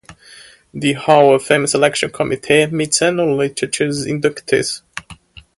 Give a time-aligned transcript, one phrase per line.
[0.73, 4.81] The Hall of Fame selection committee meets annually to choose inductees.